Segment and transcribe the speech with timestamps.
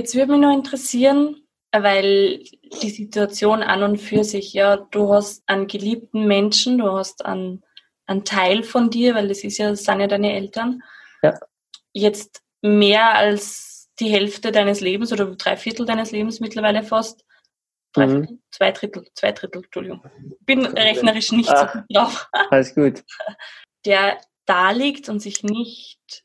[0.00, 2.42] Jetzt würde mich noch interessieren, weil
[2.82, 7.62] die Situation an und für sich, ja, du hast einen geliebten Menschen, du hast einen,
[8.06, 10.82] einen Teil von dir, weil das ist ja, das sind ja deine Eltern.
[11.22, 11.38] Ja.
[11.92, 17.26] Jetzt mehr als die Hälfte deines Lebens oder drei Viertel deines Lebens mittlerweile fast.
[17.92, 18.12] Drei Mhm.
[18.22, 20.02] Viertel, zwei Drittel, zwei Drittel, Entschuldigung.
[20.46, 21.66] Bin rechnerisch nicht so Ah.
[21.72, 22.28] gut drauf.
[22.50, 23.04] Alles gut.
[23.84, 26.24] Der da liegt und sich nicht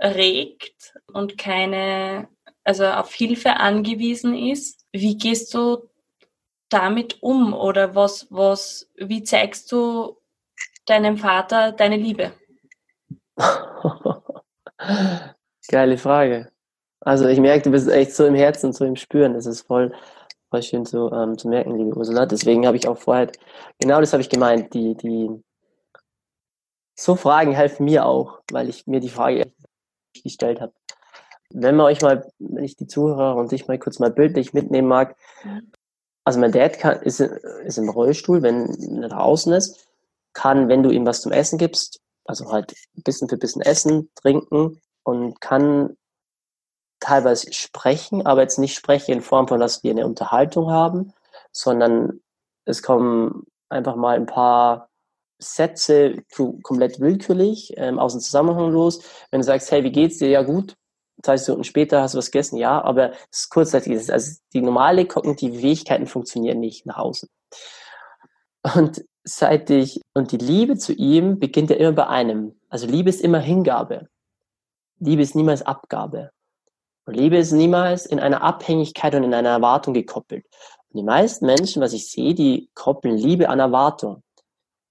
[0.00, 2.28] regt und keine,
[2.66, 4.84] also auf Hilfe angewiesen ist.
[4.92, 5.88] Wie gehst du
[6.68, 10.16] damit um oder was, was, wie zeigst du
[10.84, 12.32] deinem Vater deine Liebe?
[15.68, 16.50] Geile Frage.
[17.00, 19.34] Also ich merke, du bist echt so im Herzen, so im Spüren.
[19.34, 19.94] Das ist voll,
[20.50, 22.26] voll schön zu, ähm, zu merken, liebe Ursula.
[22.26, 23.30] Deswegen habe ich auch vorher,
[23.78, 25.30] genau das habe ich gemeint, die, die,
[26.98, 29.52] so Fragen helfen mir auch, weil ich mir die Frage
[30.24, 30.72] gestellt habe.
[31.50, 34.88] Wenn man euch mal, wenn ich die Zuhörer und ich mal kurz mal bildlich mitnehmen
[34.88, 35.16] mag,
[36.24, 39.86] also mein Dad kann, ist, ist im Rollstuhl, wenn er draußen ist,
[40.32, 44.80] kann, wenn du ihm was zum Essen gibst, also halt bisschen für bisschen essen, trinken
[45.04, 45.96] und kann
[47.00, 51.12] teilweise sprechen, aber jetzt nicht sprechen in Form von, dass wir eine Unterhaltung haben,
[51.52, 52.20] sondern
[52.64, 54.88] es kommen einfach mal ein paar
[55.38, 56.24] Sätze
[56.62, 59.02] komplett willkürlich ähm, aus dem Zusammenhang los.
[59.30, 60.28] Wenn du sagst, hey, wie geht's dir?
[60.28, 60.74] Ja, gut.
[61.26, 64.12] Zwei Stunden später hast du was gegessen, ja, aber es ist kurzzeitig.
[64.12, 67.28] Also die normale kognitive Fähigkeiten funktionieren nicht nach außen.
[68.76, 72.54] Und seit ich, und die Liebe zu ihm beginnt ja immer bei einem.
[72.68, 74.08] Also Liebe ist immer Hingabe.
[75.00, 76.30] Liebe ist niemals Abgabe.
[77.06, 80.46] Und Liebe ist niemals in einer Abhängigkeit und in einer Erwartung gekoppelt.
[80.90, 84.22] Und die meisten Menschen, was ich sehe, die koppeln Liebe an Erwartung.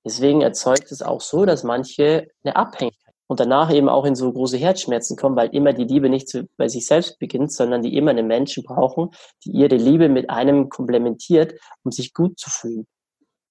[0.03, 4.31] Deswegen erzeugt es auch so, dass manche eine Abhängigkeit und danach eben auch in so
[4.31, 7.97] große Herzschmerzen kommen, weil immer die Liebe nicht zu, bei sich selbst beginnt, sondern die
[7.97, 9.09] immer einen Menschen brauchen,
[9.43, 12.85] die ihre Liebe mit einem komplementiert, um sich gut zu fühlen.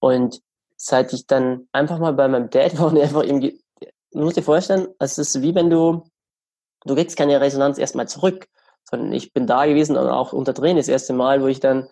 [0.01, 0.41] Und
[0.77, 3.51] seit ich dann einfach mal bei meinem Dad war und einfach ihm, du
[4.13, 6.05] musst dir vorstellen, es ist wie wenn du,
[6.85, 8.47] du kriegst keine Resonanz erstmal zurück,
[8.85, 11.89] sondern ich bin da gewesen und auch unter Tränen das erste Mal, wo ich dann,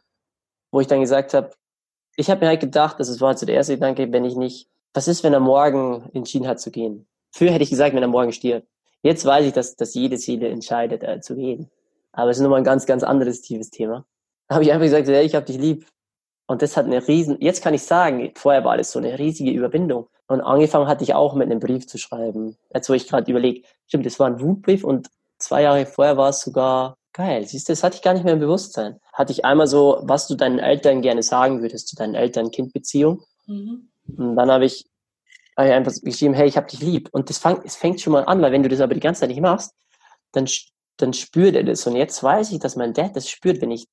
[0.70, 1.50] wo ich dann gesagt habe,
[2.16, 5.08] ich habe mir halt gedacht, das war so der erste Gedanke, wenn ich nicht, was
[5.08, 7.08] ist, wenn er morgen entschieden hat zu gehen?
[7.32, 8.68] Früher hätte ich gesagt, wenn er morgen stirbt.
[9.02, 11.70] Jetzt weiß ich, dass, dass jede Seele entscheidet, äh, zu gehen.
[12.12, 14.04] Aber es ist nochmal ein ganz, ganz anderes tiefes Thema.
[14.48, 15.86] Da habe ich einfach gesagt, hey, ich habe dich lieb.
[16.46, 19.50] Und das hat eine riesen, jetzt kann ich sagen, vorher war das so eine riesige
[19.50, 20.08] Überwindung.
[20.26, 22.56] Und angefangen hatte ich auch mit einem Brief zu schreiben.
[22.72, 26.28] Jetzt, wo ich gerade überlege, stimmt, das war ein Wutbrief und zwei Jahre vorher war
[26.28, 27.46] es sogar geil.
[27.46, 28.98] Siehst du, das hatte ich gar nicht mehr im Bewusstsein.
[29.12, 33.22] Hatte ich einmal so, was du deinen Eltern gerne sagen würdest zu deinen Eltern-Kind-Beziehung.
[33.46, 33.88] Mhm.
[34.16, 34.86] Und dann habe ich,
[35.56, 37.08] einfach geschrieben, hey, ich hab dich lieb.
[37.12, 39.20] Und das, fang, es fängt schon mal an, weil wenn du das aber die ganze
[39.20, 39.74] Zeit nicht machst,
[40.32, 40.48] dann,
[40.96, 41.86] dann spürt er das.
[41.86, 43.86] Und jetzt weiß ich, dass mein Dad das spürt, wenn ich,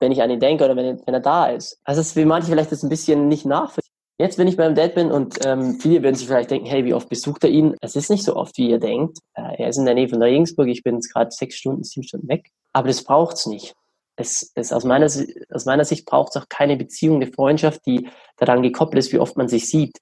[0.00, 1.78] wenn ich an ihn denke oder wenn er, wenn er da ist.
[1.84, 3.92] Also es will manche vielleicht das ein bisschen nicht nachvollziehen.
[4.20, 6.92] Jetzt, wenn ich beim Dad bin und ähm, viele werden sich vielleicht denken, hey, wie
[6.92, 7.76] oft besucht er ihn?
[7.80, 9.18] Es ist nicht so oft, wie ihr denkt.
[9.34, 12.02] Äh, er ist in der Nähe von Regensburg, ich bin jetzt gerade sechs Stunden, sieben
[12.02, 12.50] Stunden weg.
[12.72, 13.74] Aber das braucht's nicht.
[14.16, 18.08] Es, es aus, meiner, aus meiner Sicht braucht es auch keine Beziehung, eine Freundschaft, die
[18.36, 19.98] daran gekoppelt ist, wie oft man sich sieht.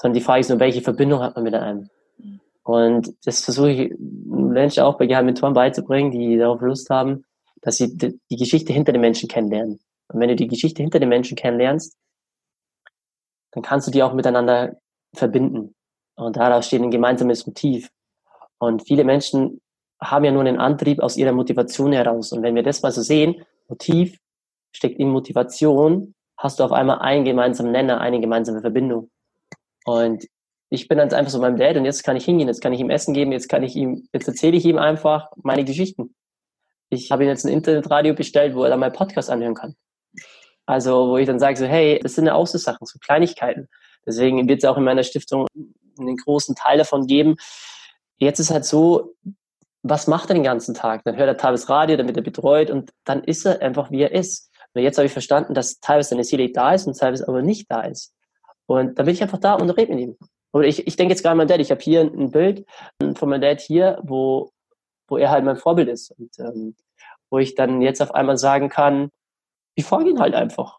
[0.00, 1.90] Sondern die Frage ist nur, welche Verbindung hat man mit einem?
[2.18, 2.40] Mhm.
[2.62, 7.24] Und das versuche ich Menschen auch bei Geheimmentoren beizubringen, die darauf Lust haben,
[7.60, 9.80] dass sie die die Geschichte hinter den Menschen kennenlernen.
[10.08, 11.96] Und wenn du die Geschichte hinter den Menschen kennenlernst,
[13.52, 14.76] dann kannst du die auch miteinander
[15.14, 15.74] verbinden.
[16.16, 17.90] Und daraus steht ein gemeinsames Motiv.
[18.58, 19.60] Und viele Menschen
[20.00, 22.32] haben ja nur einen Antrieb aus ihrer Motivation heraus.
[22.32, 24.18] Und wenn wir das mal so sehen, Motiv
[24.72, 29.10] steckt in Motivation, hast du auf einmal einen gemeinsamen Nenner, eine gemeinsame Verbindung.
[29.88, 30.26] Und
[30.68, 32.80] ich bin dann einfach so beim Dad und jetzt kann ich hingehen, jetzt kann ich
[32.80, 36.14] ihm Essen geben, jetzt kann ich ihm, jetzt erzähle ich ihm einfach meine Geschichten.
[36.90, 39.76] Ich habe ihm jetzt ein Internetradio bestellt, wo er dann meinen Podcast anhören kann.
[40.66, 43.68] Also, wo ich dann sage so, hey, das sind ja auch so Sachen, so Kleinigkeiten.
[44.04, 45.46] Deswegen wird es auch in meiner Stiftung
[45.98, 47.36] einen großen Teil davon geben.
[48.18, 49.14] Jetzt ist halt so,
[49.82, 51.00] was macht er den ganzen Tag?
[51.04, 54.02] Dann hört er teilweise Radio, dann wird er betreut und dann ist er einfach, wie
[54.02, 54.50] er ist.
[54.74, 57.70] Und jetzt habe ich verstanden, dass teilweise seine Seele da ist und teilweise aber nicht
[57.70, 58.12] da ist.
[58.68, 60.16] Und dann bin ich einfach da und rede mit ihm.
[60.52, 61.60] Oder ich, ich denke jetzt gerade an meinen Dad.
[61.60, 62.66] Ich habe hier ein Bild
[63.14, 64.52] von meinem Dad hier, wo,
[65.08, 66.10] wo er halt mein Vorbild ist.
[66.18, 66.76] Und ähm,
[67.30, 69.10] wo ich dann jetzt auf einmal sagen kann,
[69.74, 70.78] ich folge ihn halt einfach.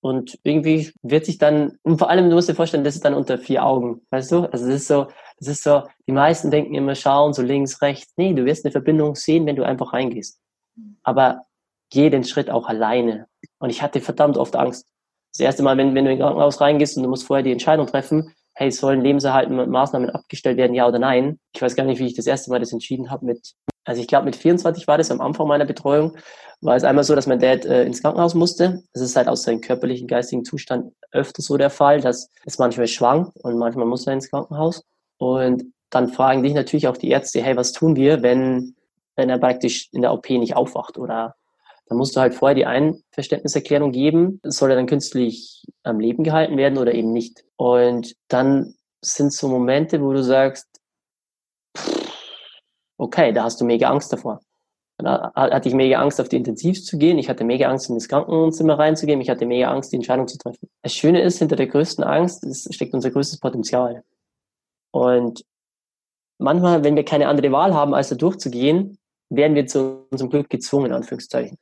[0.00, 3.14] Und irgendwie wird sich dann, und vor allem, du musst dir vorstellen, das ist dann
[3.14, 4.44] unter vier Augen, weißt du?
[4.44, 8.12] Also das ist so, das ist so, die meisten denken immer, schauen so links, rechts.
[8.16, 10.40] Nee, du wirst eine Verbindung sehen, wenn du einfach reingehst.
[11.02, 11.46] Aber
[11.90, 13.26] geh den Schritt auch alleine.
[13.58, 14.86] Und ich hatte verdammt oft Angst.
[15.38, 17.52] Das erste Mal, wenn, wenn du in ein Krankenhaus reingehst und du musst vorher die
[17.52, 21.38] Entscheidung treffen, hey, sollen lebenserhaltende Maßnahmen abgestellt werden, ja oder nein?
[21.54, 23.52] Ich weiß gar nicht, wie ich das erste Mal das entschieden habe mit
[23.84, 26.16] Also ich glaube, mit 24 war das am Anfang meiner Betreuung,
[26.60, 28.82] war es einmal so, dass mein Dad äh, ins Krankenhaus musste.
[28.92, 32.88] Das ist halt aus seinem körperlichen, geistigen Zustand öfter so der Fall, dass es manchmal
[32.88, 34.82] schwankt und manchmal muss er ins Krankenhaus.
[35.18, 38.74] Und dann fragen dich natürlich auch die Ärzte, hey, was tun wir, wenn,
[39.14, 41.36] wenn er praktisch in der OP nicht aufwacht oder
[41.88, 46.56] dann musst du halt vorher die Einverständniserklärung geben, soll er dann künstlich am Leben gehalten
[46.58, 47.44] werden oder eben nicht.
[47.56, 50.66] Und dann sind so Momente, wo du sagst,
[52.98, 54.40] okay, da hast du mega Angst davor.
[54.98, 57.18] Da hatte ich mega Angst, auf die Intensiv zu gehen.
[57.18, 59.20] Ich hatte mega Angst, in das Krankenzimmer reinzugehen.
[59.20, 60.68] Ich hatte mega Angst, die Entscheidung zu treffen.
[60.82, 62.44] Das Schöne ist, hinter der größten Angst
[62.74, 64.02] steckt unser größtes Potenzial.
[64.90, 65.44] Und
[66.38, 68.98] manchmal, wenn wir keine andere Wahl haben, als da durchzugehen,
[69.30, 71.58] werden wir zu unserem Glück gezwungen, Anführungszeichen.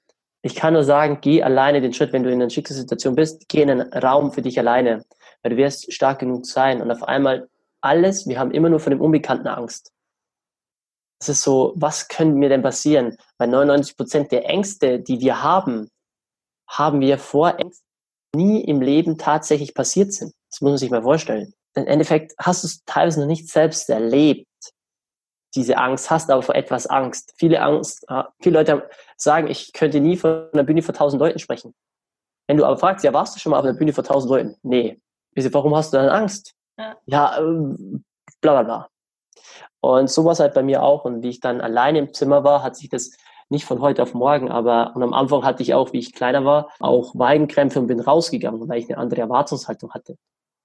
[0.46, 3.62] Ich kann nur sagen, geh alleine den Schritt, wenn du in einer Schicksalssituation bist, geh
[3.62, 5.04] in einen Raum für dich alleine,
[5.42, 6.80] weil du wirst stark genug sein.
[6.80, 7.48] Und auf einmal
[7.80, 9.90] alles, wir haben immer nur von dem Unbekannten Angst.
[11.18, 13.16] Es ist so, was könnte mir denn passieren?
[13.38, 15.88] Weil 99 Prozent der Ängste, die wir haben,
[16.68, 17.84] haben wir vor Ängsten
[18.32, 20.32] nie im Leben tatsächlich passiert sind.
[20.52, 21.54] Das muss man sich mal vorstellen.
[21.74, 24.46] Im Endeffekt hast du es teilweise noch nicht selbst erlebt,
[25.56, 27.34] diese Angst, hast aber vor etwas Angst.
[27.36, 31.38] Viele Angst, ah, viele Leute sagen, ich könnte nie von einer Bühne vor tausend Leuten
[31.38, 31.74] sprechen.
[32.46, 34.56] Wenn du aber fragst, ja, warst du schon mal auf einer Bühne vor tausend Leuten?
[34.62, 35.00] Nee.
[35.34, 36.54] Warum hast du dann Angst?
[36.78, 38.04] Ja, ja ähm,
[38.40, 38.88] bla bla bla.
[39.80, 41.04] Und so war es halt bei mir auch.
[41.04, 43.10] Und wie ich dann alleine im Zimmer war, hat sich das
[43.48, 46.44] nicht von heute auf morgen, aber und am Anfang hatte ich auch, wie ich kleiner
[46.44, 50.16] war, auch Weigenkrämpfe und bin rausgegangen, weil ich eine andere Erwartungshaltung hatte.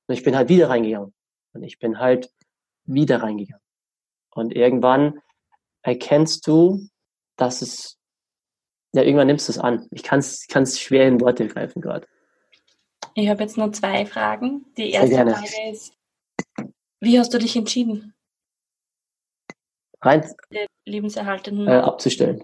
[0.08, 1.14] Und ich bin halt wieder reingegangen.
[1.54, 2.32] Und ich bin halt
[2.86, 3.61] wieder reingegangen.
[4.34, 5.22] Und irgendwann
[5.84, 6.88] erkennst du,
[7.38, 7.98] dass es,
[8.94, 9.88] ja, irgendwann nimmst du es an.
[9.92, 12.08] Ich kann es schwer in Worte greifen gerade.
[13.14, 14.66] Ich habe jetzt nur zwei Fragen.
[14.78, 15.94] Die erste Frage ist,
[17.00, 18.14] wie hast du dich entschieden?
[20.02, 20.26] Rein
[20.86, 22.44] lebenserhaltenden äh, abzustellen.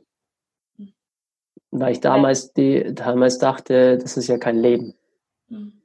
[0.78, 0.94] Hm.
[1.72, 4.94] Weil ich damals, die, damals dachte, das ist ja kein Leben.
[5.48, 5.82] Hm.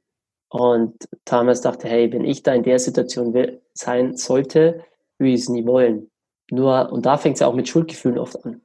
[0.49, 4.85] Und damals dachte, hey, wenn ich da in der Situation sein sollte,
[5.17, 6.09] würde ich es nie wollen.
[6.51, 8.61] Nur, und da fängt es ja auch mit Schuldgefühlen oft an.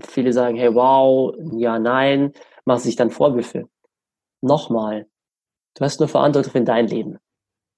[0.00, 2.32] Viele sagen, hey, wow, ja, nein,
[2.64, 3.68] machen sich dann Vorwürfe.
[4.40, 5.06] Nochmal,
[5.74, 7.18] du hast nur Verantwortung für dein Leben.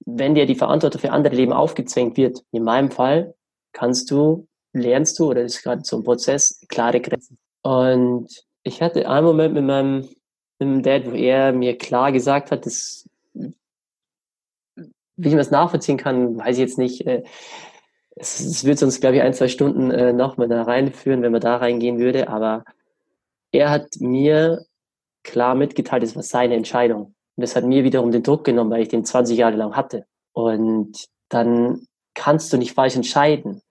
[0.05, 3.35] Wenn dir die Verantwortung für andere Leben aufgezwängt wird, in meinem Fall,
[3.71, 7.37] kannst du, lernst du, oder ist gerade so ein Prozess, klare Grenzen.
[7.61, 8.27] Und
[8.63, 9.99] ich hatte einen Moment mit meinem,
[10.59, 16.37] mit meinem Dad, wo er mir klar gesagt hat, dass, wie ich das nachvollziehen kann,
[16.37, 17.23] weiß ich jetzt nicht, äh,
[18.15, 21.41] es, es wird uns, glaube ich, ein, zwei Stunden äh, nochmal da reinführen, wenn man
[21.41, 22.27] da reingehen würde.
[22.27, 22.63] Aber
[23.51, 24.65] er hat mir
[25.23, 27.15] klar mitgeteilt, es war seine Entscheidung.
[27.35, 30.05] Und das hat mir wiederum den Druck genommen, weil ich den 20 Jahre lang hatte.
[30.33, 33.61] Und dann kannst du nicht falsch entscheiden.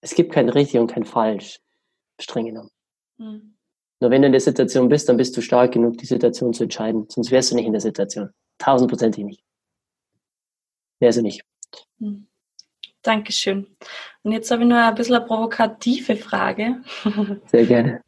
[0.00, 1.58] Es gibt kein richtig und kein falsch,
[2.20, 2.70] streng genommen.
[3.18, 3.56] Mhm.
[4.00, 6.64] Nur wenn du in der Situation bist, dann bist du stark genug, die Situation zu
[6.64, 7.06] entscheiden.
[7.08, 8.30] Sonst wärst du nicht in der Situation.
[8.58, 9.42] Tausendprozentig nicht.
[11.00, 11.42] Wärst du nicht.
[11.98, 12.28] Mhm.
[13.06, 13.66] Dankeschön.
[14.22, 16.82] Und jetzt habe ich nur ein bisschen eine provokative Frage.
[17.46, 18.02] Sehr gerne.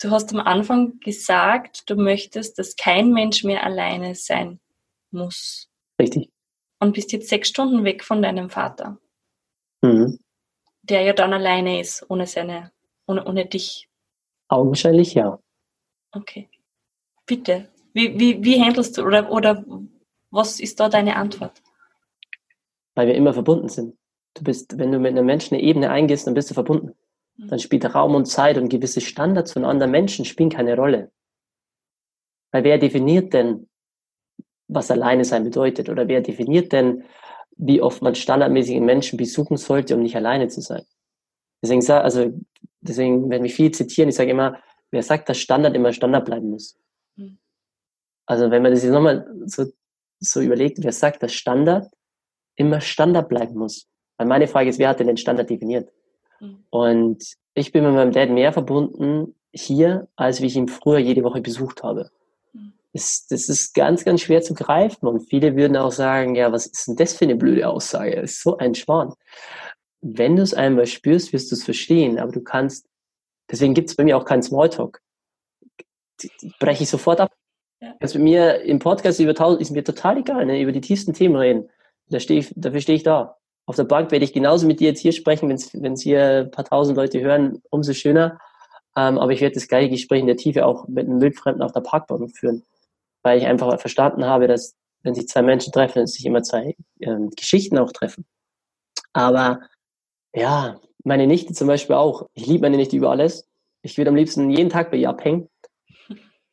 [0.00, 4.60] Du hast am Anfang gesagt, du möchtest, dass kein Mensch mehr alleine sein
[5.10, 5.68] muss.
[6.00, 6.30] Richtig.
[6.80, 8.98] Und bist jetzt sechs Stunden weg von deinem Vater.
[9.82, 10.18] Mhm.
[10.82, 12.72] Der ja dann alleine ist, ohne seine,
[13.06, 13.88] ohne, ohne dich.
[14.48, 15.38] Augenscheinlich ja.
[16.12, 16.48] Okay.
[17.26, 17.70] Bitte.
[17.92, 19.64] Wie, wie, wie handelst du oder, oder
[20.30, 21.62] was ist da deine Antwort?
[22.94, 23.96] Weil wir immer verbunden sind.
[24.34, 26.94] Du bist, wenn du mit einem Menschen eine Ebene eingehst, dann bist du verbunden.
[27.36, 27.48] Mhm.
[27.48, 31.10] Dann spielt Raum und Zeit und gewisse Standards von anderen Menschen spielen keine Rolle.
[32.52, 33.68] Weil wer definiert denn,
[34.68, 35.88] was alleine sein bedeutet?
[35.88, 37.04] Oder wer definiert denn,
[37.56, 40.84] wie oft man standardmäßig Menschen besuchen sollte, um nicht alleine zu sein?
[41.62, 42.32] Deswegen, also,
[42.80, 44.60] deswegen, wenn wir viel zitieren, ich sage immer,
[44.90, 46.78] wer sagt, dass Standard immer Standard bleiben muss?
[47.16, 47.38] Mhm.
[48.26, 49.66] Also, wenn man das jetzt nochmal so,
[50.18, 51.92] so überlegt, wer sagt, dass Standard
[52.56, 53.88] immer Standard bleiben muss?
[54.16, 55.90] Weil meine Frage ist, wer hat denn den Standard definiert?
[56.40, 56.64] Mhm.
[56.70, 61.22] Und ich bin mit meinem Dad mehr verbunden hier, als wie ich ihn früher jede
[61.24, 62.10] Woche besucht habe.
[62.52, 62.72] Mhm.
[62.92, 65.06] Das, das ist ganz, ganz schwer zu greifen.
[65.06, 68.16] Und viele würden auch sagen, ja, was ist denn das für eine blöde Aussage?
[68.16, 69.14] Das ist so ein Schwan.
[70.00, 72.18] Wenn du es einmal spürst, wirst du es verstehen.
[72.18, 72.86] Aber du kannst,
[73.50, 75.00] deswegen gibt es bei mir auch keinen Smalltalk.
[76.60, 77.32] Breche ich sofort ab.
[77.80, 77.94] Ja.
[77.98, 80.60] Kannst mit mir im Podcast über tausend, ist mir total egal, ne?
[80.60, 81.68] über die tiefsten Themen reden.
[82.08, 84.88] Da steh ich, dafür stehe ich da auf der Bank werde ich genauso mit dir
[84.88, 88.38] jetzt hier sprechen, wenn es hier ein paar tausend Leute hören, umso schöner.
[88.96, 91.72] Ähm, aber ich werde das gleiche Gespräch in der Tiefe auch mit einem Wildfremden auf
[91.72, 92.62] der Parkbank führen,
[93.22, 97.30] weil ich einfach verstanden habe, dass wenn sich zwei Menschen treffen, sich immer zwei ähm,
[97.30, 98.24] Geschichten auch treffen.
[99.12, 99.60] Aber
[100.34, 102.28] ja, meine Nichte zum Beispiel auch.
[102.34, 103.46] Ich liebe meine Nichte über alles.
[103.82, 105.48] Ich würde am liebsten jeden Tag bei ihr abhängen.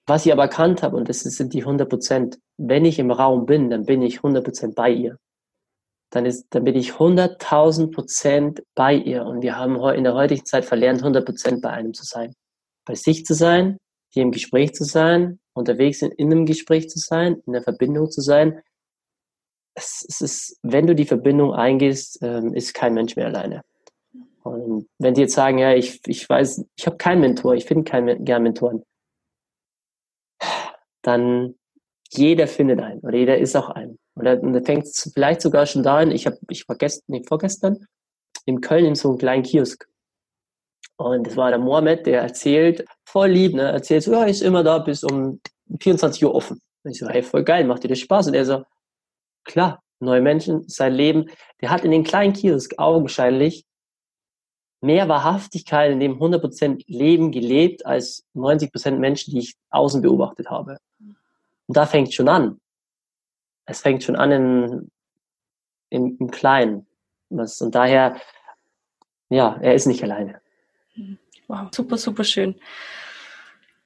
[0.06, 3.46] Was ich aber erkannt habe, und das sind die 100 Prozent, wenn ich im Raum
[3.46, 5.18] bin, dann bin ich 100 Prozent bei ihr.
[6.12, 9.26] Dann, ist, dann bin ich 100.000 Prozent bei ihr.
[9.26, 12.34] Und wir haben in der heutigen Zeit verlernt, 100 Prozent bei einem zu sein.
[12.86, 13.78] Bei sich zu sein,
[14.10, 18.12] hier im Gespräch zu sein, unterwegs in, in einem Gespräch zu sein, in der Verbindung
[18.12, 18.62] zu sein.
[19.74, 23.62] Es, es ist, wenn du die Verbindung eingehst, ähm, ist kein Mensch mehr alleine.
[24.44, 27.90] Und wenn die jetzt sagen, ja, ich, ich weiß, ich habe keinen Mentor, ich finde
[27.90, 28.84] keinen gern Mentoren,
[31.04, 31.56] dann
[32.14, 33.98] jeder findet einen oder jeder ist auch ein.
[34.16, 37.24] Und dann fängt es vielleicht sogar schon da an, ich, hab, ich war gestern, nee,
[37.26, 37.86] vorgestern
[38.46, 39.88] in Köln in so einem kleinen Kiosk.
[40.98, 44.64] Und das war der Mohammed, der erzählt, voll lieb, ne, erzählt so, ja, ist immer
[44.64, 45.40] da bis um
[45.80, 46.62] 24 Uhr offen.
[46.84, 48.28] Und ich so, hey, voll geil, macht dir das Spaß?
[48.28, 48.64] Und er so,
[49.46, 51.30] klar, neue Menschen, sein Leben.
[51.62, 53.66] Der hat in den kleinen Kiosk augenscheinlich
[54.82, 60.78] mehr Wahrhaftigkeit in dem 100% Leben gelebt als 90% Menschen, die ich außen beobachtet habe.
[61.72, 62.60] Und da fängt schon an.
[63.66, 64.92] Es fängt schon an in,
[65.90, 66.86] im, im Kleinen.
[67.30, 68.18] Und daher,
[69.30, 70.42] ja, er ist nicht alleine.
[71.48, 72.60] Wow, super, super schön.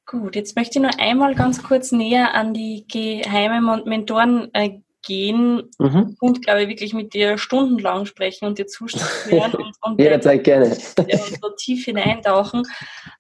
[0.08, 5.70] Gut, jetzt möchte ich noch einmal ganz kurz näher an die geheimen Mentoren äh, gehen
[5.80, 6.18] mhm.
[6.20, 10.44] und, glaube ich, wirklich mit dir stundenlang sprechen und dir Zustand hören und, und jederzeit
[10.44, 10.68] gerne
[11.08, 12.64] ja, so tief hineintauchen.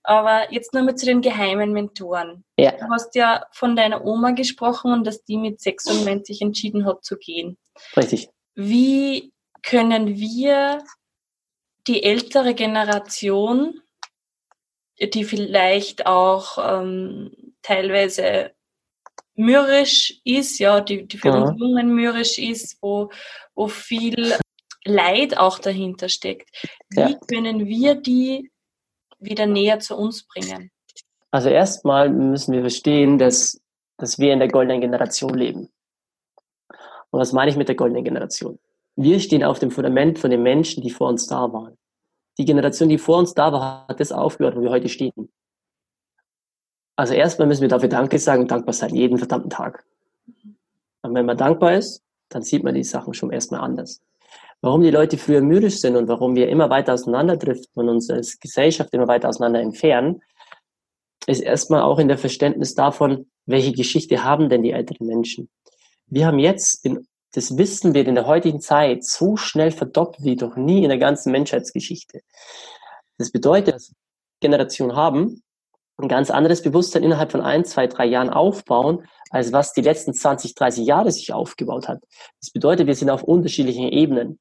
[0.04, 2.44] Aber jetzt nur mal zu den geheimen Mentoren.
[2.58, 2.72] Ja.
[2.72, 7.18] Du hast ja von deiner Oma gesprochen und dass die mit 96 entschieden hat zu
[7.18, 7.58] gehen.
[7.96, 8.30] Richtig.
[8.56, 10.80] Wie können wir
[11.88, 13.82] die ältere Generation,
[15.00, 18.55] die vielleicht auch ähm, teilweise
[19.36, 21.42] mürrisch ist, ja, die, die für ja.
[21.42, 23.10] uns Jungen mürrisch ist, wo,
[23.54, 24.34] wo viel
[24.86, 26.50] Leid auch dahinter steckt.
[26.90, 27.20] Wie ja.
[27.28, 28.52] können wir die
[29.20, 30.72] wieder näher zu uns bringen?
[31.32, 33.60] Also erstmal müssen wir verstehen, dass,
[33.98, 35.70] dass wir in der goldenen Generation leben.
[37.10, 38.60] Und was meine ich mit der goldenen Generation?
[38.96, 41.78] Wir stehen auf dem Fundament von den Menschen, die vor uns da waren.
[42.38, 45.30] Die Generation, die vor uns da war, hat das aufgehört, wo wir heute stehen.
[46.96, 49.84] Also erstmal müssen wir dafür Danke sagen dankbar sein, jeden verdammten Tag.
[51.02, 54.02] Und wenn man dankbar ist, dann sieht man die Sachen schon erstmal anders.
[54.62, 58.40] Warum die Leute früher mürrisch sind und warum wir immer weiter auseinanderdriften und uns als
[58.40, 60.22] Gesellschaft immer weiter auseinander entfernen,
[61.28, 65.50] ist erstmal auch in der Verständnis davon, welche Geschichte haben denn die älteren Menschen.
[66.08, 70.36] Wir haben jetzt, in, das Wissen wird in der heutigen Zeit so schnell verdoppelt wie
[70.36, 72.22] doch nie in der ganzen Menschheitsgeschichte.
[73.18, 73.94] Das bedeutet, dass
[74.40, 75.44] Generationen haben,
[75.98, 80.14] ein ganz anderes Bewusstsein innerhalb von ein, zwei, drei Jahren aufbauen, als was die letzten
[80.14, 82.02] 20, 30 Jahre sich aufgebaut hat.
[82.42, 84.40] Das bedeutet, wir sind auf unterschiedlichen Ebenen.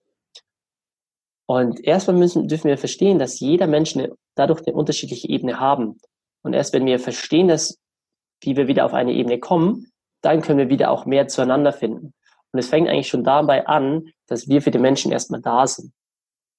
[1.47, 6.01] Und erstmal müssen, dürfen wir verstehen, dass jeder Mensch eine, dadurch eine unterschiedliche Ebene haben.
[6.43, 7.79] Und erst wenn wir verstehen, dass,
[8.41, 9.93] wie wir wieder auf eine Ebene kommen,
[10.23, 12.15] dann können wir wieder auch mehr zueinander finden.
[12.53, 15.93] Und es fängt eigentlich schon dabei an, dass wir für die Menschen erstmal da sind.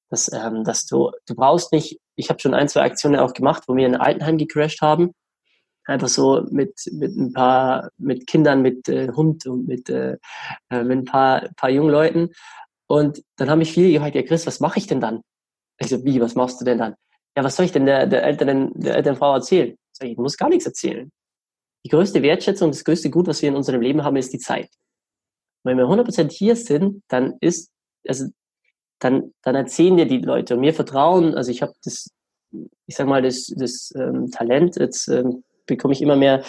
[0.09, 3.63] Dass, ähm, dass du, du brauchst nicht ich habe schon ein, zwei Aktionen auch gemacht,
[3.67, 5.12] wo wir in Altenheim gecrashed haben.
[5.85, 10.17] Einfach so mit, mit ein paar, mit Kindern, mit äh, Hund und mit, äh,
[10.71, 12.29] äh mit ein paar, paar jungen Leuten.
[12.88, 15.21] Und dann haben mich viele gefragt, ja Chris, was mache ich denn dann?
[15.77, 16.95] Ich so, wie, was machst du denn dann?
[17.38, 19.75] Ja, was soll ich denn der, der, älteren, der älteren Frau erzählen?
[20.01, 21.12] Ich, ich muss gar nichts erzählen.
[21.85, 24.69] Die größte Wertschätzung, das größte Gut, was wir in unserem Leben haben, ist die Zeit.
[25.63, 27.69] Wenn wir 100% hier sind, dann ist,
[28.07, 28.25] also
[28.99, 31.35] dann, dann erzählen dir die Leute und mir vertrauen.
[31.35, 32.09] Also ich habe das,
[32.85, 36.43] ich sag mal, das, das ähm, Talent, jetzt ähm, bekomme ich immer mehr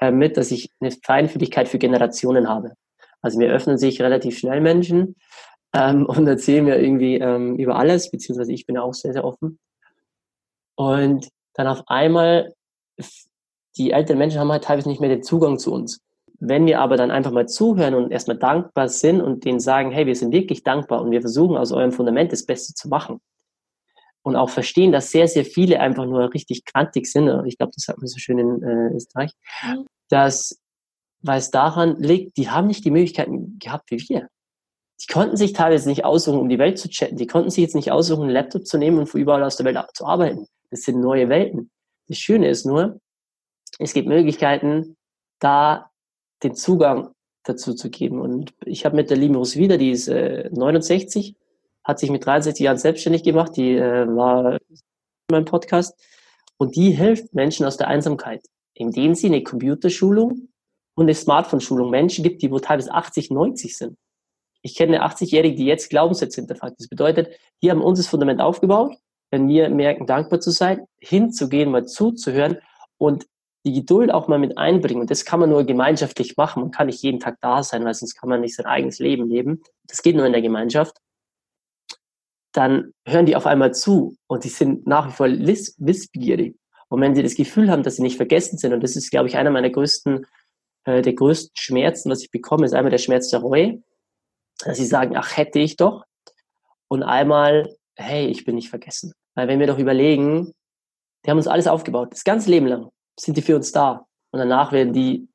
[0.00, 2.72] äh, mit, dass ich eine Feinfühligkeit für Generationen habe.
[3.20, 5.16] Also mir öffnen sich relativ schnell Menschen
[5.72, 9.24] ähm, und erzählen mir irgendwie ähm, über alles, beziehungsweise ich bin ja auch sehr, sehr
[9.24, 9.58] offen.
[10.74, 12.52] Und dann auf einmal,
[13.76, 16.00] die älteren Menschen haben halt teilweise nicht mehr den Zugang zu uns.
[16.44, 20.06] Wenn wir aber dann einfach mal zuhören und erstmal dankbar sind und denen sagen, hey,
[20.06, 23.20] wir sind wirklich dankbar und wir versuchen aus eurem Fundament das Beste zu machen.
[24.22, 27.28] Und auch verstehen, dass sehr, sehr viele einfach nur richtig krantig sind.
[27.46, 29.30] Ich glaube, das hat man so schön in äh, Österreich.
[29.62, 29.86] Mhm.
[30.08, 30.60] Dass,
[31.20, 34.26] weil es daran liegt, die haben nicht die Möglichkeiten gehabt wie wir.
[35.00, 37.16] Die konnten sich teilweise nicht aussuchen, um die Welt zu chatten.
[37.16, 39.66] Die konnten sich jetzt nicht aussuchen, einen Laptop zu nehmen und von überall aus der
[39.66, 40.48] Welt zu arbeiten.
[40.70, 41.70] Das sind neue Welten.
[42.08, 43.00] Das Schöne ist nur,
[43.78, 44.96] es gibt Möglichkeiten,
[45.38, 45.91] da
[46.42, 47.12] den Zugang
[47.44, 48.20] dazu zu geben.
[48.20, 51.36] Und ich habe mit der Limos wieder, die ist äh, 69,
[51.84, 54.78] hat sich mit 63 Jahren selbstständig gemacht, die äh, war in
[55.30, 55.98] meinem Podcast
[56.56, 58.44] und die hilft Menschen aus der Einsamkeit,
[58.74, 60.48] indem sie eine Computerschulung
[60.94, 63.98] und eine Smartphone-Schulung Menschen gibt, die wo teilweise 80, 90 sind.
[64.62, 66.76] Ich kenne eine 80-Jährige, die jetzt Glaubenssätze hinterfragt.
[66.78, 67.30] Das bedeutet,
[67.62, 68.96] die haben uns das Fundament aufgebaut
[69.32, 72.58] wenn wir merken, dankbar zu sein, hinzugehen, mal zuzuhören
[72.98, 73.26] und
[73.64, 75.02] die Geduld auch mal mit einbringen.
[75.02, 76.62] Und das kann man nur gemeinschaftlich machen.
[76.62, 79.28] Man kann nicht jeden Tag da sein, weil sonst kann man nicht sein eigenes Leben
[79.28, 79.62] leben.
[79.86, 80.96] Das geht nur in der Gemeinschaft.
[82.52, 86.56] Dann hören die auf einmal zu und die sind nach wie vor wissbegierig.
[86.88, 89.28] Und wenn sie das Gefühl haben, dass sie nicht vergessen sind, und das ist, glaube
[89.28, 90.26] ich, einer meiner größten,
[90.84, 93.82] äh, der größten Schmerzen, was ich bekomme, ist einmal der Schmerz der Reue,
[94.64, 96.04] dass sie sagen, ach, hätte ich doch.
[96.88, 99.14] Und einmal, hey, ich bin nicht vergessen.
[99.34, 100.52] Weil wenn wir doch überlegen,
[101.24, 104.06] die haben uns alles aufgebaut, das ganze Leben lang sind die für uns da.
[104.30, 105.28] Und danach werden die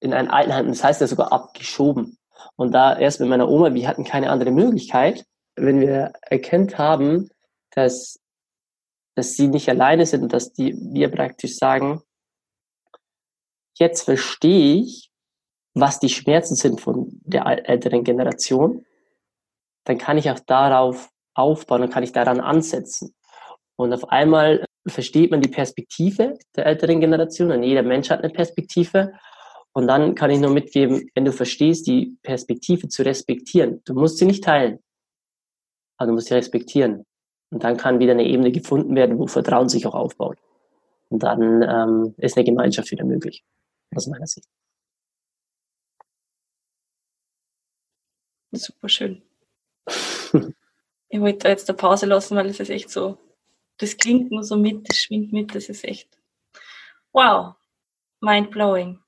[0.00, 2.18] in ein Altenheim, das heißt ja sogar abgeschoben.
[2.56, 5.24] Und da erst mit meiner Oma, wir hatten keine andere Möglichkeit,
[5.56, 7.30] wenn wir erkennt haben,
[7.70, 8.20] dass,
[9.14, 12.02] dass sie nicht alleine sind und dass die, wir praktisch sagen,
[13.78, 15.10] jetzt verstehe ich,
[15.74, 18.84] was die Schmerzen sind von der älteren Generation,
[19.84, 23.14] dann kann ich auch darauf aufbauen, dann kann ich daran ansetzen.
[23.76, 28.32] Und auf einmal versteht man die Perspektive der älteren Generation und jeder Mensch hat eine
[28.32, 29.12] Perspektive.
[29.72, 33.80] Und dann kann ich nur mitgeben, wenn du verstehst, die Perspektive zu respektieren.
[33.84, 34.80] Du musst sie nicht teilen,
[35.96, 37.06] aber du musst sie respektieren.
[37.50, 40.38] Und dann kann wieder eine Ebene gefunden werden, wo Vertrauen sich auch aufbaut.
[41.08, 43.44] Und dann ähm, ist eine Gemeinschaft wieder möglich,
[43.94, 44.48] aus meiner Sicht.
[48.52, 49.22] Super schön.
[51.08, 53.18] ich wollte da jetzt eine Pause lassen, weil es ist echt so
[53.82, 56.08] das klingt nur so mit, das schwingt mit, das ist echt
[57.12, 57.54] wow,
[58.20, 58.98] mind blowing.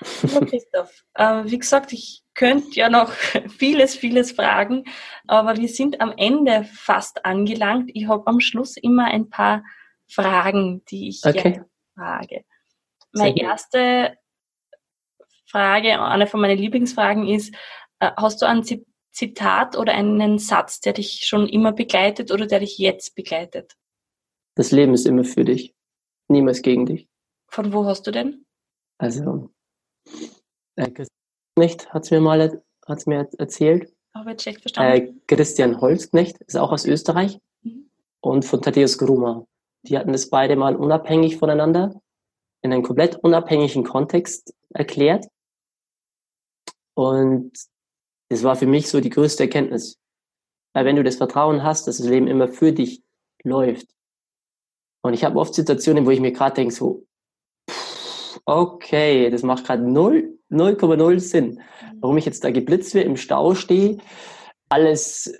[0.50, 3.10] Christoph, äh, wie gesagt, ich könnte ja noch
[3.58, 4.84] vieles, vieles fragen,
[5.26, 7.90] aber wir sind am Ende fast angelangt.
[7.94, 9.64] Ich habe am Schluss immer ein paar
[10.06, 11.42] Fragen, die ich okay.
[11.42, 12.44] gerne frage.
[13.12, 14.18] Meine erste
[15.46, 17.54] Frage, eine von meinen Lieblingsfragen ist,
[18.00, 18.62] äh, hast du ein
[19.10, 23.72] Zitat oder einen Satz, der dich schon immer begleitet oder der dich jetzt begleitet?
[24.56, 25.74] Das Leben ist immer für dich,
[26.28, 27.08] niemals gegen dich.
[27.48, 28.44] Von wo hast du denn?
[28.98, 29.50] Also,
[30.76, 30.90] äh,
[31.56, 33.94] nicht hat's mir mal hat's mir erzählt.
[34.14, 34.92] Habe ich schlecht verstanden.
[34.92, 37.90] Äh, Christian Holzknecht ist auch aus Österreich mhm.
[38.20, 39.46] und von Thaddeus Gruma.
[39.82, 42.00] Die hatten das beide mal unabhängig voneinander
[42.62, 45.26] in einem komplett unabhängigen Kontext erklärt.
[46.94, 47.52] Und
[48.30, 49.98] das war für mich so die größte Erkenntnis.
[50.72, 53.02] Weil wenn du das Vertrauen hast, dass das Leben immer für dich
[53.44, 53.95] läuft,
[55.06, 57.04] und ich habe oft Situationen, wo ich mir gerade denke, so,
[58.44, 61.46] okay, das macht gerade 0,0 Sinn.
[61.46, 61.98] Mhm.
[62.00, 63.98] Warum ich jetzt da geblitzt werde, im Stau stehe,
[64.68, 65.32] alles,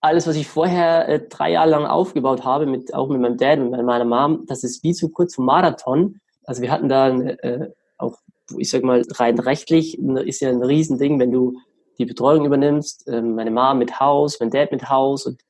[0.00, 3.58] alles, was ich vorher äh, drei Jahre lang aufgebaut habe, mit, auch mit meinem Dad
[3.60, 6.20] und meiner Mom, das ist wie zu kurz vom Marathon.
[6.44, 8.18] Also wir hatten da äh, auch,
[8.56, 11.58] ich sag mal, rein rechtlich ist ja ein Riesending, wenn du
[11.98, 15.40] die Betreuung übernimmst, äh, meine Mom mit Haus, mein Dad mit Haus und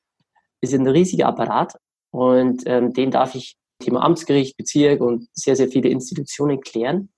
[0.61, 1.73] ist ja ein riesiger Apparat.
[2.13, 7.09] Und ähm, den darf ich Thema Amtsgericht, Bezirk und sehr, sehr viele Institutionen klären.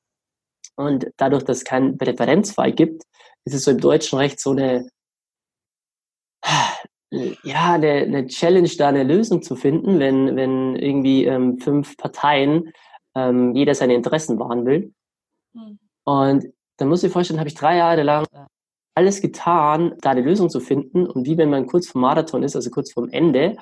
[0.77, 3.03] Und dadurch, dass es keinen Präferenzfall gibt,
[3.43, 4.87] ist es so im deutschen Recht so eine,
[7.43, 12.71] ja, eine, eine Challenge, da eine Lösung zu finden, wenn, wenn irgendwie ähm, fünf Parteien
[13.15, 14.93] ähm, jeder seine Interessen wahren will.
[15.53, 15.79] Mhm.
[16.05, 16.45] Und
[16.77, 18.25] dann muss ich vorstellen, habe ich drei Jahre lang
[18.95, 21.05] alles getan, da eine Lösung zu finden.
[21.05, 23.57] Und wie wenn man kurz vom Marathon ist, also kurz vorm Ende,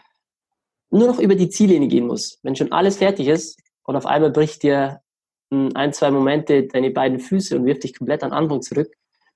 [0.94, 2.40] nur noch über die Ziellinie gehen muss.
[2.44, 5.02] Wenn schon alles fertig ist und auf einmal bricht dir
[5.50, 8.92] ein, zwei Momente deine beiden Füße und wirft dich komplett an Anfang zurück,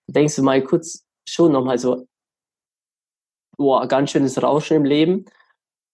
[0.05, 2.07] dann denkst du mal kurz schon nochmal so,
[3.57, 5.25] boah, ganz schönes Rauschen im Leben.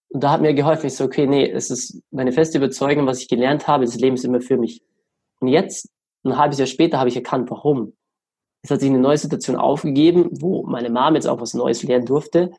[0.09, 3.19] Und da hat mir geholfen, ich so, okay, nee, es ist meine feste Überzeugung, was
[3.19, 4.83] ich gelernt habe, das Leben ist immer für mich.
[5.39, 5.89] Und jetzt,
[6.23, 7.93] ein halbes Jahr später, habe ich erkannt, warum.
[8.61, 12.05] Es hat sich eine neue Situation aufgegeben, wo meine Mom jetzt auch was Neues lernen
[12.05, 12.51] durfte,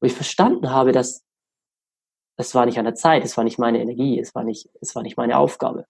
[0.00, 1.24] wo ich verstanden habe, dass
[2.36, 4.94] es war nicht an der Zeit, es war nicht meine Energie, es war nicht, es
[4.94, 5.86] war nicht meine Aufgabe.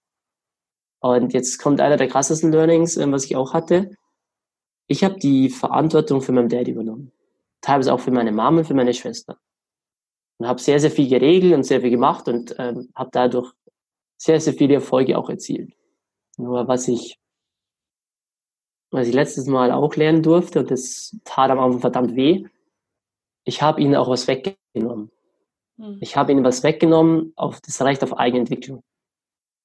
[0.99, 3.95] Und jetzt kommt einer der krassesten Learnings, ähm, was ich auch hatte.
[4.87, 7.11] Ich habe die Verantwortung für meinen Dad übernommen.
[7.61, 9.37] Teilweise auch für meine Mama und für meine Schwester.
[10.37, 13.51] Und habe sehr, sehr viel geregelt und sehr viel gemacht und ähm, habe dadurch
[14.17, 15.73] sehr, sehr viele Erfolge auch erzielt.
[16.37, 17.19] Nur was ich,
[18.91, 22.45] was ich letztes Mal auch lernen durfte, und das tat am Anfang verdammt weh,
[23.43, 25.11] ich habe ihnen auch was weggenommen.
[25.83, 25.97] Hm.
[25.99, 28.83] Ich habe ihnen was weggenommen, auf das Recht auf Eigenentwicklung.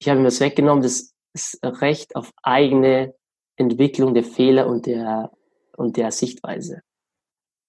[0.00, 3.14] Ich habe ihnen was weggenommen, das, das Recht auf eigene
[3.56, 5.30] Entwicklung der Fehler und der,
[5.76, 6.82] und der Sichtweise.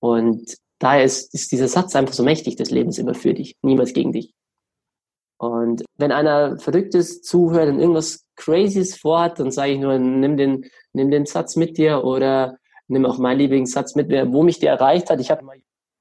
[0.02, 3.56] Und daher ist, ist dieser Satz einfach so mächtig, das Leben ist immer für dich,
[3.62, 4.34] niemals gegen dich.
[5.38, 10.66] Und wenn einer Verrücktes zuhört und irgendwas Crazyes vorhat, dann sage ich nur, nimm den,
[10.92, 12.58] nimm den Satz mit dir oder
[12.88, 15.22] nimm auch meinen Lieblingssatz mit, wo mich der erreicht hat.
[15.22, 15.46] Ich habe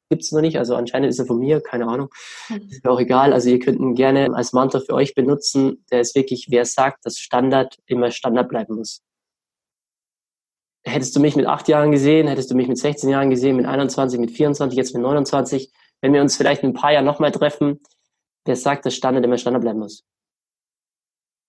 [0.08, 0.58] gibt es noch nicht.
[0.58, 2.08] Also anscheinend ist er von mir, keine Ahnung.
[2.46, 2.68] Hm.
[2.68, 3.32] Ist mir auch egal.
[3.32, 5.84] Also ihr könnt ihn gerne als Mantra für euch benutzen.
[5.90, 9.02] Der ist wirklich, wer sagt, dass Standard immer Standard bleiben muss.
[10.84, 13.66] Hättest du mich mit acht Jahren gesehen, hättest du mich mit 16 Jahren gesehen, mit
[13.66, 17.32] 21, mit 24, jetzt mit 29, wenn wir uns vielleicht in ein paar Jahren nochmal
[17.32, 17.80] treffen,
[18.46, 20.04] wer sagt, dass Standard immer Standard bleiben muss.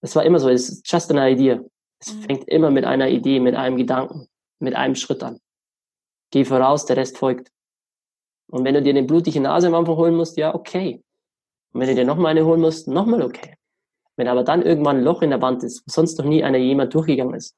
[0.02, 1.62] Das war immer so, es ist just an idea.
[2.00, 2.22] Es mhm.
[2.24, 4.28] fängt immer mit einer Idee, mit einem Gedanken,
[4.60, 5.40] mit einem Schritt an.
[6.32, 7.52] Geh voraus, der Rest folgt.
[8.50, 11.04] Und wenn du dir eine blutige Nase am Anfang holen musst, ja, okay.
[11.72, 13.56] Und wenn du dir nochmal eine holen musst, nochmal okay.
[14.16, 16.58] Wenn aber dann irgendwann ein Loch in der Wand ist, wo sonst noch nie einer
[16.58, 17.56] jemand durchgegangen ist,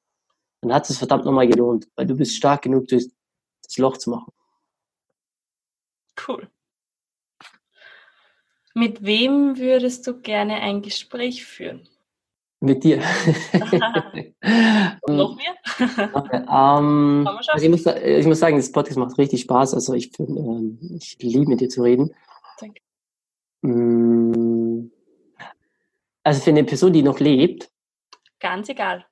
[0.62, 3.08] dann hat es verdammt nochmal gelohnt, weil du bist stark genug, das
[3.78, 4.32] Loch zu machen.
[6.28, 6.50] Cool.
[8.74, 11.88] Mit wem würdest du gerne ein Gespräch führen?
[12.64, 12.98] Mit dir.
[15.08, 15.56] Noch mehr?
[16.14, 19.74] Okay, ähm, also ich, muss, ich muss sagen, das Podcast macht richtig Spaß.
[19.74, 22.14] Also ich, ähm, ich liebe mit dir zu reden.
[22.60, 22.82] Danke.
[23.64, 24.92] Mm,
[26.24, 27.72] also für eine Person, die noch lebt.
[28.40, 29.06] Ganz egal.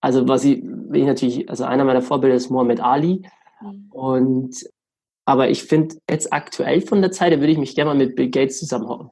[0.00, 3.28] Also was ich, ich natürlich, also einer meiner Vorbilder ist Mohammed Ali.
[3.60, 3.88] Mhm.
[3.90, 4.56] Und
[5.26, 8.16] aber ich finde jetzt aktuell von der Zeit, da würde ich mich gerne mal mit
[8.16, 9.10] Bill Gates zusammenhauen.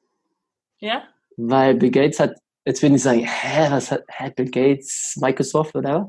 [0.78, 1.02] Ja?
[1.36, 5.74] Weil Bill Gates hat Jetzt würden die sagen, hä, was hat hä, Bill Gates, Microsoft
[5.76, 6.08] oder?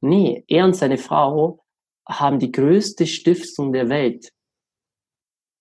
[0.00, 1.64] Nee, er und seine Frau
[2.08, 4.30] haben die größte Stiftung der Welt.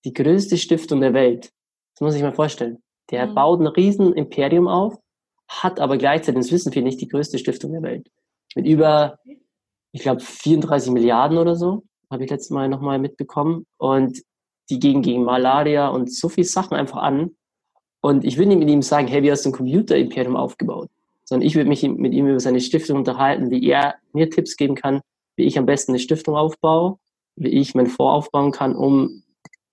[0.03, 1.51] Die größte Stiftung der Welt.
[1.93, 2.83] Das muss ich mal vorstellen.
[3.09, 3.35] Der mhm.
[3.35, 4.99] baut ein riesen Imperium auf,
[5.47, 8.11] hat aber gleichzeitig, das wissen viele nicht, die größte Stiftung der Welt.
[8.55, 9.19] Mit über,
[9.91, 13.65] ich glaube, 34 Milliarden oder so, habe ich letztes Mal nochmal mitbekommen.
[13.77, 14.21] Und
[14.69, 17.35] die gehen gegen Malaria und so viele Sachen einfach an.
[18.05, 20.91] Und ich würde nicht mit ihm sagen, hey, wie hast du ein Computer-Imperium aufgebaut?
[21.23, 24.75] Sondern ich würde mich mit ihm über seine Stiftung unterhalten, wie er mir Tipps geben
[24.75, 25.01] kann,
[25.35, 26.99] wie ich am besten eine Stiftung aufbaue,
[27.35, 29.23] wie ich meinen Fonds aufbauen kann, um,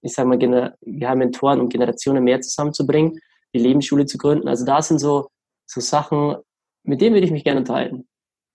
[0.01, 3.21] ich sage mal, wir haben Mentoren und Generationen mehr zusammenzubringen,
[3.55, 4.49] die Lebensschule zu gründen.
[4.49, 5.29] Also da sind so,
[5.67, 6.37] so Sachen,
[6.85, 8.09] mit denen würde ich mich gerne unterhalten.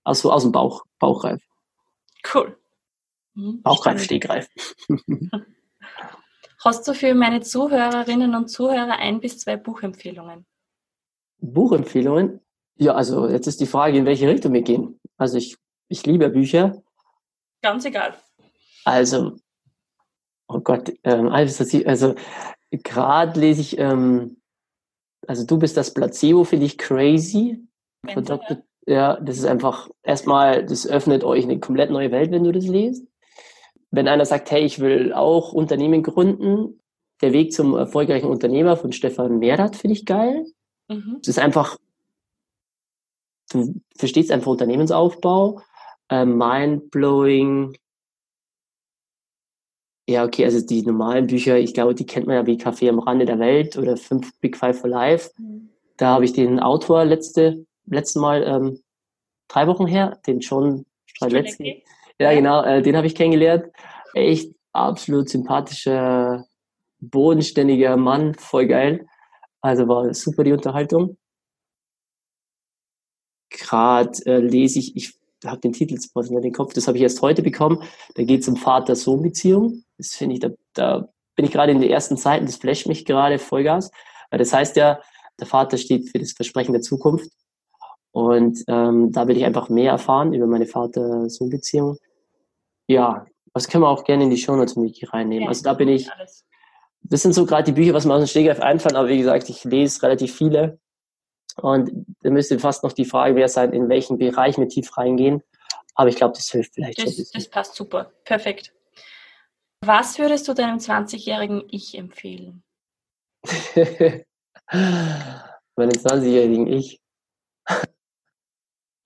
[0.03, 1.39] Also aus dem Bauch, Bauchreif.
[2.33, 2.57] Cool.
[3.35, 3.61] Mhm.
[3.61, 4.49] Bauchreif, Stegreif.
[6.67, 10.45] Hast du für meine Zuhörerinnen und Zuhörer ein bis zwei Buchempfehlungen?
[11.39, 12.41] Buchempfehlungen?
[12.75, 14.99] Ja, also jetzt ist die Frage, in welche Richtung wir gehen.
[15.15, 15.55] Also ich,
[15.87, 16.83] ich liebe Bücher.
[17.61, 18.15] Ganz egal.
[18.83, 19.37] Also,
[20.49, 22.15] oh Gott, ähm, also
[22.71, 24.41] gerade lese ich, ähm,
[25.25, 27.65] also du bist das Placebo, finde ich crazy.
[28.01, 28.41] Mental,
[28.85, 28.93] ja.
[28.93, 32.67] ja, das ist einfach erstmal, das öffnet euch eine komplett neue Welt, wenn du das
[32.67, 33.07] liest
[33.91, 36.79] wenn einer sagt, hey, ich will auch Unternehmen gründen,
[37.21, 40.45] der Weg zum erfolgreichen Unternehmer von Stefan Mehrath finde ich geil.
[40.87, 41.17] Mhm.
[41.21, 41.77] Es ist einfach,
[43.51, 45.61] du verstehst einfach Unternehmensaufbau,
[46.09, 47.75] äh, mindblowing.
[50.09, 52.99] Ja, okay, also die normalen Bücher, ich glaube, die kennt man ja wie Kaffee am
[52.99, 55.31] Rande der Welt oder Fünf Big Five for Life.
[55.37, 55.69] Mhm.
[55.97, 58.79] Da habe ich den Autor letzte, letzten Mal ähm,
[59.47, 61.83] drei Wochen her, den John Straletzky.
[62.19, 63.65] Ja, genau, äh, den habe ich kennengelernt.
[64.13, 66.45] Echt absolut sympathischer,
[66.99, 69.05] bodenständiger Mann, voll geil.
[69.61, 71.17] Also war super die Unterhaltung.
[73.49, 75.13] Gerade äh, lese ich, ich
[75.45, 77.83] habe den Titel sofort in den Kopf, das habe ich erst heute bekommen.
[78.15, 79.83] Da geht es um Vater-Sohn-Beziehung.
[79.97, 83.05] Das finde ich, da, da bin ich gerade in den ersten Zeiten, das flasht mich
[83.05, 83.91] gerade Vollgas.
[84.31, 84.99] Weil das heißt ja,
[85.39, 87.29] der Vater steht für das Versprechen der Zukunft.
[88.17, 91.99] Und ähm, da will ich einfach mehr erfahren über meine Vater-Sohn-Beziehung.
[92.87, 95.43] Ja, das können wir auch gerne in die Shownotes mit reinnehmen.
[95.43, 96.09] Ja, also da bin ich,
[97.03, 99.47] das sind so gerade die Bücher, was mir aus dem Stegreif einfallen, aber wie gesagt,
[99.49, 100.79] ich lese relativ viele.
[101.57, 101.91] Und
[102.23, 105.43] da müsste fast noch die Frage wer sein, in welchen Bereich wir tief reingehen.
[105.93, 107.25] Aber ich glaube, das hilft vielleicht das, schon.
[107.35, 108.11] Das passt super.
[108.23, 108.73] Perfekt.
[109.85, 112.63] Was würdest du deinem 20-jährigen Ich empfehlen?
[114.71, 116.99] Meinem 20-jährigen Ich.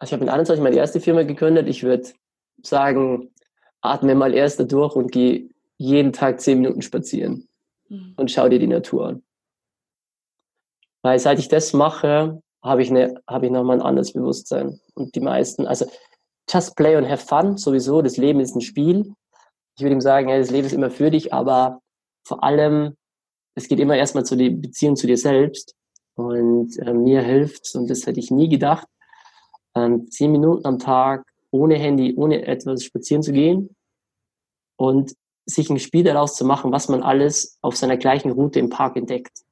[0.02, 1.68] Also ich habe mit 21 meine erste Firma gegründet.
[1.68, 2.10] Ich würde
[2.64, 3.30] sagen,
[3.82, 7.48] atme mal erst da durch und geh jeden Tag zehn Minuten spazieren
[7.88, 8.16] mhm.
[8.18, 9.24] und schau dir die Natur an.
[11.04, 14.80] Weil seit ich das mache, habe ich, eine, habe ich nochmal ein anderes Bewusstsein.
[14.96, 15.86] Und die meisten, also
[16.52, 19.14] just play and have fun, sowieso, das Leben ist ein Spiel.
[19.78, 21.80] Ich würde ihm sagen, ja, das Leben ist immer für dich, aber
[22.24, 22.98] vor allem,
[23.54, 25.76] es geht immer erstmal zu der Beziehung zu dir selbst.
[26.16, 28.88] Und äh, mir hilft und das hätte ich nie gedacht,
[29.76, 33.76] ähm, zehn Minuten am Tag ohne Handy, ohne etwas spazieren zu gehen
[34.78, 35.14] und
[35.46, 38.96] sich ein Spiel daraus zu machen, was man alles auf seiner gleichen Route im Park
[38.96, 39.44] entdeckt.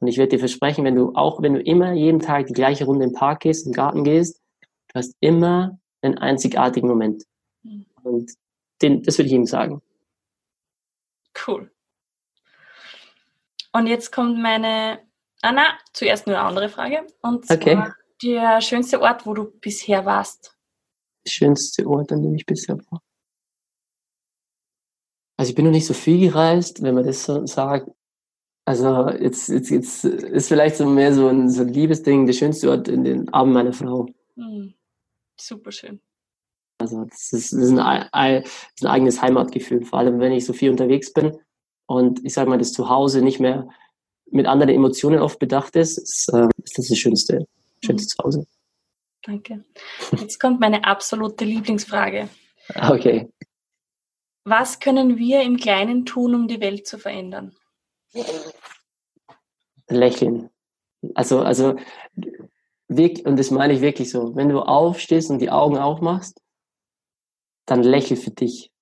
[0.00, 2.84] Und ich werde dir versprechen, wenn du auch, wenn du immer jeden Tag die gleiche
[2.84, 4.40] Runde im Park gehst, im Garten gehst,
[4.88, 7.24] du hast immer einen einzigartigen Moment.
[8.02, 8.32] Und
[8.80, 9.82] den, das würde ich ihm sagen.
[11.46, 11.70] Cool.
[13.72, 15.00] Und jetzt kommt meine,
[15.42, 17.06] ah na, zuerst nur eine andere Frage.
[17.22, 17.82] Und zwar Okay.
[18.22, 20.56] Der schönste Ort, wo du bisher warst.
[21.26, 23.02] Schönste Ort, an dem ich bisher war.
[25.36, 27.88] Also ich bin noch nicht so viel gereist, wenn man das so sagt.
[28.66, 32.70] Also jetzt, jetzt, jetzt ist vielleicht so mehr so ein, so ein Liebesding, der schönste
[32.70, 34.06] Ort in den Armen meiner Frau.
[34.36, 34.74] Hm.
[35.40, 36.00] Super schön.
[36.80, 40.20] Also das ist, das ist, ein, ei- ei- das ist ein eigenes Heimatgefühl, vor allem
[40.20, 41.36] wenn ich so viel unterwegs bin
[41.86, 43.68] und ich sage mal, das Zuhause nicht mehr
[44.30, 47.46] mit anderen Emotionen oft bedacht ist, ist, äh, ist das das schönste,
[47.84, 48.46] schönste Zuhause.
[49.22, 49.64] Danke.
[50.18, 52.28] Jetzt kommt meine absolute Lieblingsfrage.
[52.74, 53.30] Okay.
[54.44, 57.54] Was können wir im Kleinen tun, um die Welt zu verändern?
[59.88, 60.50] Lächeln.
[61.14, 61.76] Also, also,
[62.88, 66.40] wirklich, und das meine ich wirklich so, wenn du aufstehst und die Augen aufmachst,
[67.66, 68.72] dann lächel für dich,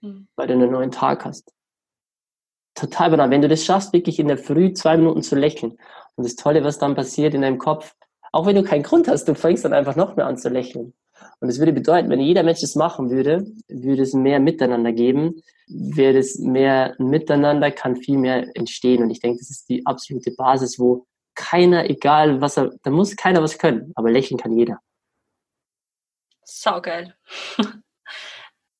[0.00, 0.28] Hm.
[0.36, 1.52] weil du einen neuen Tag hast.
[2.74, 3.30] Total banal.
[3.30, 5.78] Wenn du das schaffst, wirklich in der Früh zwei Minuten zu lächeln.
[6.14, 7.96] Und das Tolle, was dann passiert in deinem Kopf,
[8.36, 10.92] auch wenn du keinen Grund hast, du fängst dann einfach noch mehr an zu lächeln.
[11.40, 15.42] Und das würde bedeuten, wenn jeder Mensch das machen würde, würde es mehr Miteinander geben,
[15.68, 19.02] wäre es mehr Miteinander, kann viel mehr entstehen.
[19.02, 23.16] Und ich denke, das ist die absolute Basis, wo keiner, egal was er, da muss
[23.16, 24.80] keiner was können, aber lächeln kann jeder.
[26.44, 27.14] Saugeil.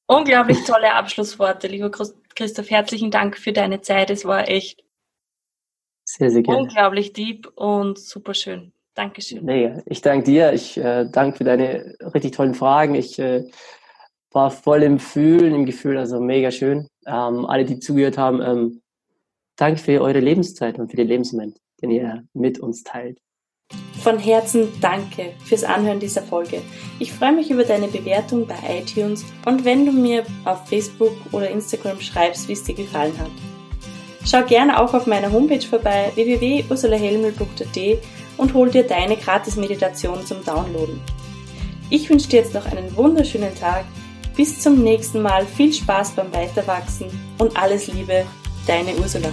[0.07, 2.71] Unglaublich tolle Abschlussworte, lieber Chris- Christoph.
[2.71, 4.11] Herzlichen Dank für deine Zeit.
[4.11, 4.85] Es war echt
[6.05, 6.61] Sehr, sehr gerne.
[6.61, 8.73] unglaublich deep und super schön.
[8.97, 9.45] Dankeschön.
[9.45, 9.83] Mega.
[9.85, 10.53] Ich danke dir.
[10.55, 12.95] Ich äh, danke für deine richtig tollen Fragen.
[12.95, 13.45] Ich äh,
[14.33, 16.89] war voll im Fühlen, im Gefühl, also mega schön.
[17.07, 18.83] Ähm, alle, die zugehört haben, ähm,
[19.57, 23.19] danke für eure Lebenszeit und für den Lebensmoment, den ihr mit uns teilt.
[24.03, 26.63] Von Herzen danke fürs Anhören dieser Folge.
[26.99, 31.51] Ich freue mich über deine Bewertung bei iTunes und wenn du mir auf Facebook oder
[31.51, 33.31] Instagram schreibst, wie es dir gefallen hat.
[34.25, 37.99] Schau gerne auch auf meiner Homepage vorbei www.ursulahelmel.at
[38.37, 41.01] und hol dir deine Gratis-Meditation zum Downloaden.
[41.91, 43.85] Ich wünsche dir jetzt noch einen wunderschönen Tag.
[44.37, 45.47] Bis zum nächsten Mal.
[45.47, 47.07] Viel Spaß beim Weiterwachsen
[47.39, 48.27] und alles Liebe,
[48.67, 49.31] deine Ursula.